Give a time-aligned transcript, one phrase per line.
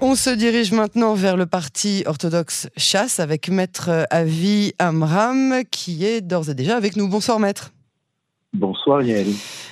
[0.00, 6.20] On se dirige maintenant vers le parti orthodoxe Chasse avec Maître Avi Amram qui est
[6.20, 7.08] d'ores et déjà avec nous.
[7.08, 7.72] Bonsoir Maître.
[8.52, 9.26] Bonsoir Yael.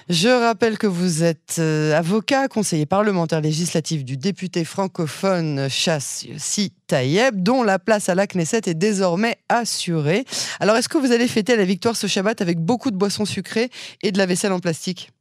[0.08, 6.72] Je rappelle que vous êtes euh, avocat, conseiller parlementaire législatif du député francophone Chasse Si
[6.88, 10.24] Tayeb, dont la place à la Knesset est désormais assurée.
[10.58, 13.70] Alors est-ce que vous allez fêter la victoire ce Shabbat avec beaucoup de boissons sucrées
[14.02, 15.12] et de la vaisselle en plastique?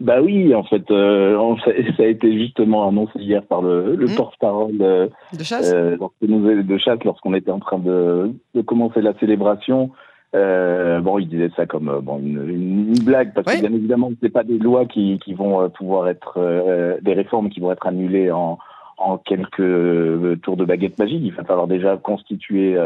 [0.00, 1.56] Bah oui, en fait, euh,
[1.96, 4.14] ça a été justement annoncé hier par le, le mmh.
[4.14, 9.14] porte-parole euh, de chasse, euh, de chasse lorsqu'on était en train de, de commencer la
[9.18, 9.90] célébration.
[10.34, 14.10] Euh, bon, il disait ça comme euh, bon, une, une, blague parce que bien évidemment,
[14.20, 17.86] c'est pas des lois qui, qui vont euh, pouvoir être des réformes qui vont être
[17.86, 18.58] annulées en,
[18.98, 21.22] en quelques tours de baguette magique.
[21.22, 22.76] Il va falloir déjà constituer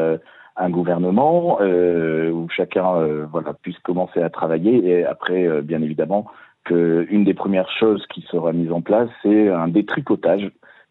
[0.57, 6.27] un gouvernement où chacun voilà puisse commencer à travailler et après, bien évidemment,
[6.65, 10.51] qu'une des premières choses qui sera mise en place, c'est un détricotage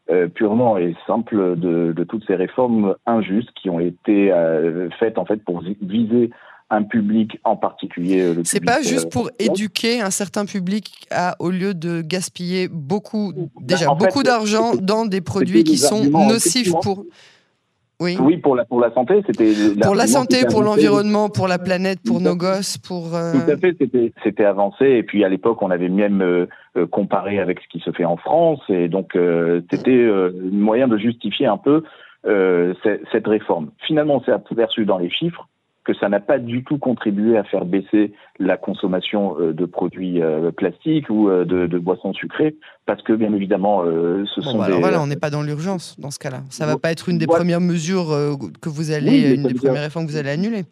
[0.09, 5.19] euh, purement et simple de, de, toutes ces réformes injustes qui ont été euh, faites
[5.19, 6.31] en fait pour viser
[6.71, 8.21] un public en particulier.
[8.21, 13.33] Euh, c'est pas juste pour éduquer un certain public à, au lieu de gaspiller beaucoup,
[13.33, 17.05] bah, déjà beaucoup d'argent dans des produits qui sont nocifs pour.
[18.01, 18.17] Oui.
[18.21, 21.99] oui, pour la pour la santé, c'était pour la santé, pour l'environnement, pour la planète,
[22.05, 23.13] pour nos gosses, pour.
[23.13, 23.33] Euh...
[23.33, 24.85] Tout à fait, c'était c'était avancé.
[24.85, 26.47] Et puis à l'époque, on avait même euh,
[26.77, 30.55] euh comparé avec ce qui se fait en France, et donc euh, c'était euh, un
[30.55, 31.83] moyen de justifier un peu
[32.23, 33.71] cette réforme.
[33.85, 35.47] Finalement, on s'est aperçu dans les chiffres
[35.89, 40.21] que ça n'a pas du tout contribué à faire baisser la consommation euh, de produits
[40.21, 44.73] euh, plastiques ou euh, de, boissons sucrées, parce que bien évidemment, ce sont bah des...
[44.73, 46.41] voilà, on n'est pas dans l'urgence dans ce cas-là.
[46.49, 48.09] Ça va pas être une des premières mesures
[48.61, 50.65] que vous allez, une des premières réformes que vous allez annuler.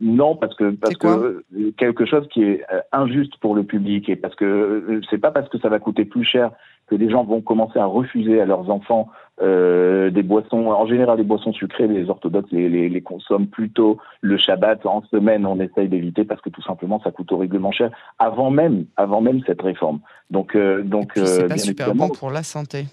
[0.00, 1.44] Non, parce que parce que
[1.76, 5.58] quelque chose qui est injuste pour le public et parce que c'est pas parce que
[5.58, 6.50] ça va coûter plus cher
[6.88, 9.08] que les gens vont commencer à refuser à leurs enfants
[9.42, 13.98] euh, des boissons, en général des boissons sucrées, les orthodoxes les, les, les, consomment plutôt
[14.20, 17.90] le Shabbat en semaine, on essaye d'éviter parce que tout simplement ça coûte horriblement cher
[18.18, 20.00] avant même, avant même cette réforme.
[20.30, 22.84] Donc, euh, donc c'est euh, pas super bon pour la santé.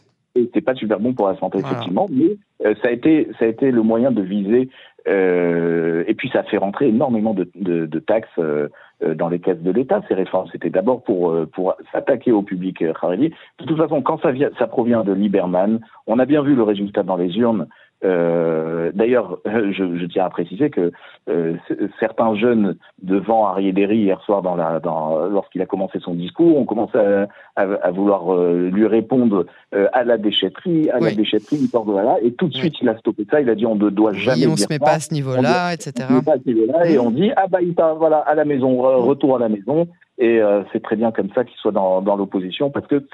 [0.54, 3.48] C'est pas super bon pour la santé effectivement, mais euh, ça a été ça a
[3.48, 4.70] été le moyen de viser
[5.10, 8.68] et puis ça fait rentrer énormément de, taxes euh,
[9.04, 10.02] euh, dans les caisses de l'État.
[10.08, 13.32] Ces réformes, c'était d'abord pour pour s'attaquer au public haredi.
[13.60, 16.64] De toute façon, quand ça, vient, ça provient de Lieberman, on a bien vu le
[16.64, 17.68] résultat dans les urnes.
[18.04, 20.92] Euh, D'ailleurs, je, je, tiens à préciser que
[21.30, 21.56] euh,
[22.00, 26.58] certains jeunes devant Arié Derry hier soir, dans la, dans, lorsqu'il a commencé son discours,
[26.58, 31.12] ont commencé à, à, à vouloir euh, lui répondre euh, à la déchetterie, à la
[31.12, 33.42] déchetterie, il là, et tout de suite il a stoppé ça.
[33.42, 34.48] Il a dit on ne doit jamais.
[34.48, 35.92] On se met pas à ce niveau-là, etc.
[36.02, 38.36] On se met pas à ce niveau-là, et on dit ah bah il voilà à
[38.36, 39.88] la maison, retour à la maison.
[40.20, 43.08] Et euh, c'est très bien comme ça qu'il soit dans, dans l'opposition parce que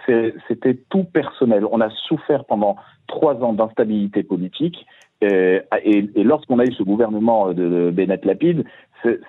[0.48, 1.66] c'était tout personnel.
[1.72, 2.78] On a souffert pendant
[3.08, 4.86] trois ans d'instabilité politique.
[5.22, 8.66] Et, et, et lorsqu'on a eu ce gouvernement de Bennett Lapide,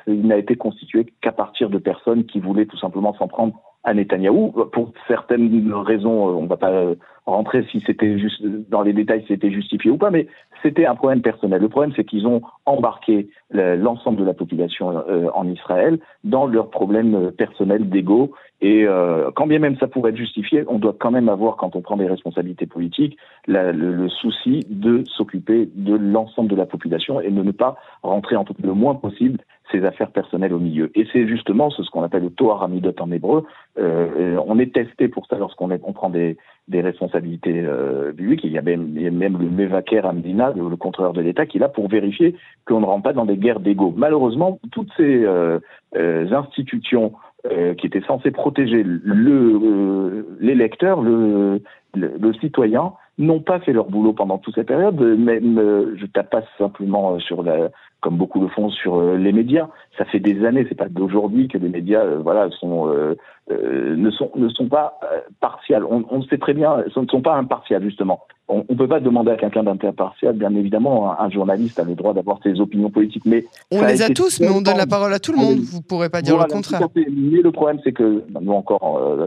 [0.06, 3.54] il n'a été constitué qu'à partir de personnes qui voulaient tout simplement s'en prendre
[3.84, 6.38] à Netanyahou pour certaines raisons.
[6.38, 6.94] On ne va pas
[7.26, 10.26] rentrer si c'était juste dans les détails, si c'était justifié ou pas, mais
[10.62, 11.60] c'était un problème personnel.
[11.60, 16.70] Le problème, c'est qu'ils ont embarqué l'ensemble de la population euh, en Israël dans leurs
[16.70, 18.32] problèmes personnels d'ego.
[18.60, 21.76] Et euh, quand bien même ça pourrait être justifié, on doit quand même avoir, quand
[21.76, 27.20] on prend des responsabilités politiques, le, le, souci de s'occuper de l'ensemble de la population
[27.20, 29.38] et de ne pas rentrer en tout le moins possible
[29.74, 30.90] ses affaires personnelles au milieu.
[30.94, 33.44] Et c'est justement ce, qu'on appelle le Toar Amidot en hébreu.
[33.78, 36.36] Euh, on est testé pour ça lorsqu'on on prend des,
[36.72, 38.12] responsabilités euh.
[38.18, 41.68] Il y a même, le Mevaker Amdina, le, le contrôleur de l'État, qui est là
[41.68, 42.36] pour vérifier
[42.66, 43.92] qu'on ne rentre pas dans des guerres d'ego.
[43.96, 45.58] Malheureusement, toutes ces euh,
[45.96, 47.12] euh, institutions
[47.46, 51.60] euh, qui étaient censées protéger le l'électeur, le,
[51.94, 54.98] le, citoyen, n'ont pas fait leur boulot pendant toute cette période.
[54.98, 57.68] Même, euh, je tape pas simplement sur la,
[58.04, 59.68] comme beaucoup le font sur euh, les médias.
[59.96, 63.16] Ça fait des années, c'est pas d'aujourd'hui que les médias, euh, voilà, sont euh,
[63.48, 65.00] ne sont ne sont pas
[65.40, 65.84] partials.
[65.84, 68.20] On, on sait très bien, ce ne sont pas impartials justement.
[68.48, 72.12] On ne peut pas demander à quelqu'un d'impartial, bien évidemment, un, journaliste a le droit
[72.12, 75.18] d'avoir ses opinions politiques, mais on les a, tous, mais on donne la parole à
[75.18, 75.60] tout le monde.
[75.60, 76.86] Vous pourrez pas dire le contraire.
[76.94, 78.82] Mais le problème, c'est que nous encore,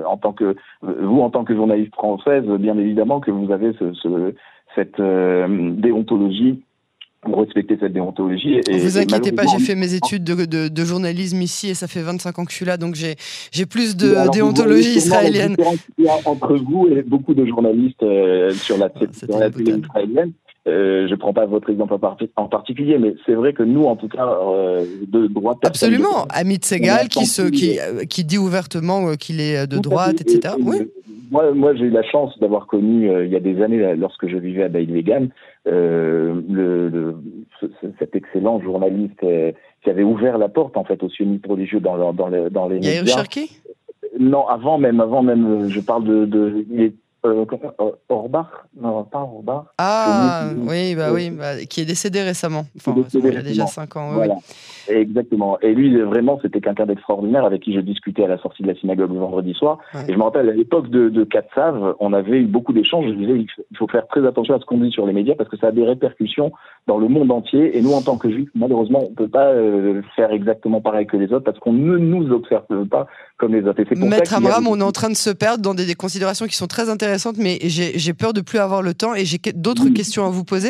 [0.05, 3.91] en tant que vous, en tant que journaliste française, bien évidemment que vous avez ce,
[3.93, 4.35] ce,
[4.75, 6.61] cette déontologie
[7.27, 8.59] pour respecter cette déontologie.
[8.67, 11.87] Et, vous inquiétez pas, j'ai fait mes études de, de, de, journalisme ici et ça
[11.87, 15.55] fait 25 ans que je suis là, donc j'ai plus de alors, déontologie israélienne.
[16.25, 20.31] Entre vous et beaucoup de journalistes euh, sur la, sur la télé israélienne,
[20.67, 21.93] euh, je ne prends pas votre exemple
[22.35, 25.59] en, particulier, mais c'est vrai que nous, en tout cas, euh, de droite.
[25.63, 26.25] Absolument.
[26.29, 27.79] Amit Segal, qui, se, qui,
[28.09, 30.55] qui dit ouvertement qu'il est de droite, etc.
[30.59, 30.77] Oui
[31.29, 34.37] moi, moi j'ai eu la chance d'avoir connu, il y a des années, lorsque je
[34.37, 35.29] vivais à Bailey-Vegan,
[35.65, 37.15] le,
[37.99, 42.27] cet excellent journaliste qui avait ouvert la porte en fait aux sionistes religieux dans, dans,
[42.29, 43.23] les, dans les médias.
[44.19, 46.65] Non, avant même, avant même, je parle de, de
[47.27, 48.47] euh, Orbach
[48.79, 49.65] Non, pas Orbach.
[49.77, 52.65] Ah, oui, bah oui, bah, qui est décédé récemment.
[52.77, 54.11] Enfin, il y a déjà 5 ans.
[54.13, 54.35] Voilà.
[54.87, 55.59] Exactement.
[55.61, 58.75] Et lui, vraiment, c'était quelqu'un d'extraordinaire avec qui je discutais à la sortie de la
[58.75, 59.79] synagogue le vendredi soir.
[60.07, 63.05] Et je me rappelle, à l'époque de, de Katsav, on avait eu beaucoup d'échanges.
[63.07, 65.49] Je disais, il faut faire très attention à ce qu'on dit sur les médias parce
[65.49, 66.51] que ça a des répercussions
[66.87, 67.77] dans le monde entier.
[67.77, 71.05] Et nous, en tant que juifs, malheureusement, on ne peut pas euh, faire exactement pareil
[71.05, 73.07] que les autres parce qu'on ne nous observe pas
[73.37, 73.83] comme les autres.
[73.95, 76.89] Maître Amram, on est en train de se perdre dans des, considérations qui sont très
[76.89, 80.43] intéressantes, mais j'ai peur de plus avoir le temps et j'ai d'autres questions à vous
[80.43, 80.69] poser.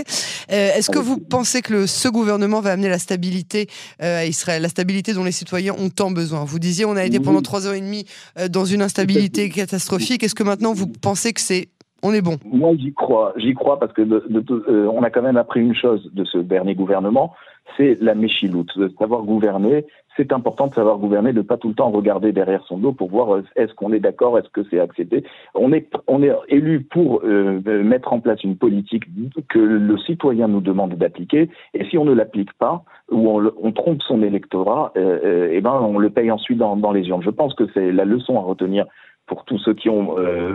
[0.52, 3.68] Euh, est-ce que vous pensez que le, ce gouvernement va amener la stabilité
[4.02, 6.44] euh, à Israël, la stabilité dont les citoyens ont tant besoin?
[6.44, 8.06] Vous disiez, on a été pendant trois ans et demi
[8.50, 10.24] dans une instabilité catastrophique.
[10.24, 11.70] Est-ce que maintenant vous pensez que c'est
[12.04, 12.38] on est bon.
[12.46, 13.34] Moi, j'y crois.
[13.38, 16.76] J'y crois parce que euh, on a quand même appris une chose de ce dernier
[16.76, 17.34] gouvernement,
[17.76, 19.86] c'est la méchiloute, de savoir gouverner.
[20.16, 23.10] C'est important de savoir gouverner, de pas tout le temps regarder derrière son dos pour
[23.10, 25.24] voir euh, est-ce qu'on est d'accord, est-ce que c'est accepté.
[25.54, 29.04] On est, on est élu pour euh, mettre en place une politique
[29.48, 33.72] que le citoyen nous demande d'appliquer, et si on ne l'applique pas ou on, on,
[33.72, 37.22] trompe son électorat, eh ben on le paye ensuite dans, dans les urnes.
[37.24, 38.86] Je pense que c'est la leçon à retenir
[39.28, 40.54] pour tous ceux qui ont, euh,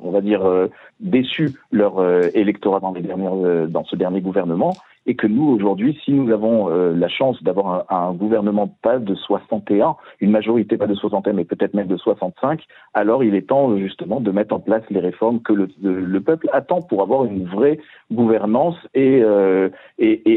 [0.00, 0.68] on va dire, euh,
[1.00, 4.72] déçu leur euh, électorat dans, les dernières, dans ce dernier gouvernement,
[5.04, 9.96] et que nous, aujourd'hui, si nous avons la chance d'avoir un, gouvernement pas de 61,
[10.20, 14.20] une majorité pas de 61, mais peut-être même de 65, alors il est temps justement
[14.20, 17.80] de mettre en place les réformes que le, le peuple attend pour avoir une vraie
[18.12, 19.24] gouvernance et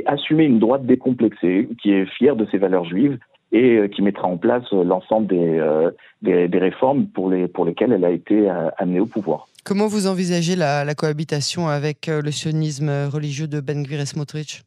[0.08, 3.19] assumer une droite décomplexée, qui est fière de ses valeurs juives,
[3.52, 7.66] et euh, qui mettra en place euh, l'ensemble euh, des, des, réformes pour, les, pour
[7.66, 9.48] lesquelles elle a été amenée au pouvoir.
[9.64, 14.64] Comment vous envisagez la, cohabitation avec le sionisme religieux de Ben Gvir et Smotrich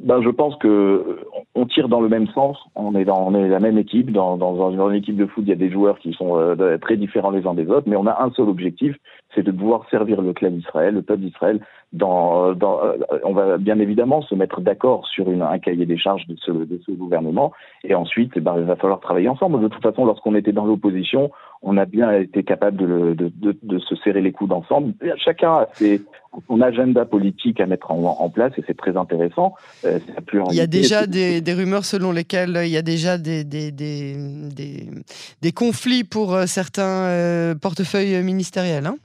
[0.00, 1.26] ben, je pense que
[1.58, 2.56] on tire dans le même sens.
[2.74, 4.12] On est dans on est la même équipe.
[4.12, 7.30] Dans, dans, une équipe de foot, il y a des joueurs qui sont très différents
[7.30, 8.96] les uns des autres, mais on a un seul objectif,
[9.34, 11.60] c'est de pouvoir servir le clan d'Israël, le peuple d'Israël.
[11.92, 12.80] Dans, dans,
[13.24, 16.50] on va bien évidemment se mettre d'accord sur une, un cahier des charges de ce,
[16.50, 17.52] de ce gouvernement,
[17.82, 19.60] et ensuite, eh ben, il va falloir travailler ensemble.
[19.60, 21.30] De toute façon, lorsqu'on était dans l'opposition,
[21.62, 24.94] on a bien été capable de, de, de, de se serrer les coudes ensemble.
[25.16, 26.02] Chacun a ses,
[26.46, 29.54] son agenda politique à mettre en, en place, et c'est très intéressant.
[29.84, 33.18] Euh, plus il y a déjà des, des, rumeurs selon lesquelles il y a déjà
[33.18, 38.86] des, des, des, conflits pour euh, certains euh, portefeuilles ministériels.
[38.86, 38.96] Hein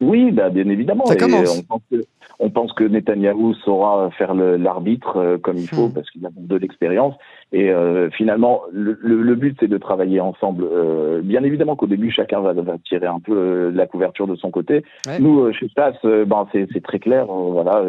[0.00, 1.04] oui, bah, bien évidemment.
[1.08, 2.04] on, pense que,
[2.38, 5.92] on pense que Netanyahou saura faire l'arbitre euh, comme il faut hmm.
[5.92, 7.14] parce qu'il a de l'expérience.
[7.52, 10.64] Et euh, finalement, le, le, but c'est de travailler ensemble.
[10.70, 14.50] Euh, bien évidemment qu'au début, chacun va, va, tirer un peu la couverture de son
[14.50, 14.84] côté.
[15.18, 17.26] Nous, chez TAS, ben, c'est très clair.
[17.26, 17.82] voilà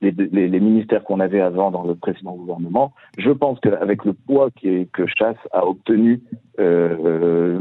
[0.00, 2.92] les, les, les ministères qu'on avait avant dans le précédent gouvernement.
[3.18, 6.20] Je pense qu'avec le poids qui que Chasse a obtenu
[6.58, 7.60] euh,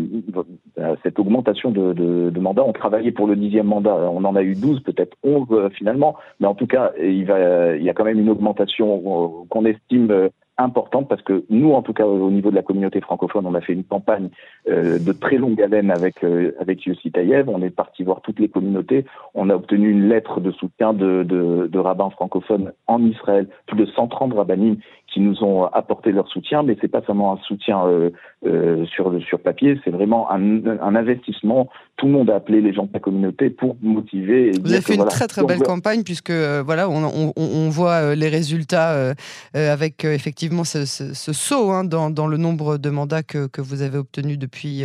[0.77, 4.35] euh, cette augmentation de, de, de mandats, on travaillait pour le dixième mandat, on en
[4.35, 7.89] a eu 12, peut-être 11 euh, finalement, mais en tout cas, il, va, il y
[7.89, 12.05] a quand même une augmentation euh, qu'on estime importante parce que nous, en tout cas
[12.05, 14.29] au niveau de la communauté francophone, on a fait une campagne
[14.69, 17.49] euh, de très longue haleine avec euh, avec Yossi Taïev.
[17.49, 19.05] On est parti voir toutes les communautés.
[19.33, 23.77] On a obtenu une lettre de soutien de, de, de rabbins francophones en Israël, plus
[23.77, 24.75] de 130 rabbins
[25.15, 28.09] qui nous ont apporté leur soutien, mais c'est pas seulement un soutien euh,
[28.45, 31.69] euh, sur sur papier, c'est vraiment un, un, investissement.
[31.95, 34.51] Tout le monde a appelé les gens de la communauté pour motiver.
[34.61, 38.13] Vous avez fait une très très belle campagne puisque euh, voilà, on, on, on, voit
[38.13, 39.13] les résultats
[39.53, 43.61] avec effectivement ce, ce, ce saut hein, dans, dans, le nombre de mandats que, que
[43.61, 44.83] vous avez obtenus depuis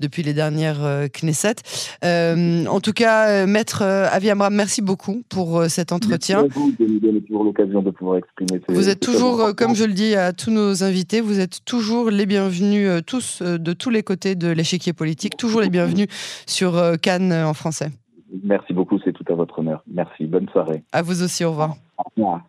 [0.00, 0.80] depuis les dernières
[1.12, 1.56] Knesset.
[2.02, 6.44] en tout cas, maître Avi Amram, merci beaucoup pour cet entretien.
[6.44, 8.62] Merci à vous de nous donner toujours l'occasion de pouvoir exprimer.
[8.68, 12.26] Vous êtes toujours comme je le dis à tous nos invités, vous êtes toujours les
[12.26, 16.08] bienvenus, euh, tous euh, de tous les côtés de l'échiquier politique, toujours les bienvenus
[16.46, 17.90] sur euh, Cannes en français.
[18.42, 19.82] Merci beaucoup, c'est tout à votre honneur.
[19.86, 20.82] Merci, bonne soirée.
[20.92, 21.76] À vous aussi, au revoir.
[21.98, 22.42] Au revoir.